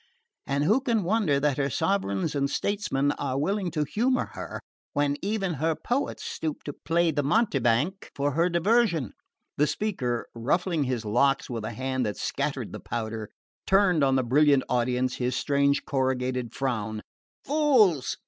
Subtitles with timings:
[0.47, 4.59] And who can wonder that her sovereigns and statesmen are willing to humour her,
[4.93, 9.13] when even her poets stoop to play the mountebank for her diversion?"
[9.57, 13.29] The speaker, ruffling his locks with a hand that scattered the powder,
[13.67, 17.03] turned on the brilliant audience his strange corrugated frown.
[17.45, 18.17] "Fools!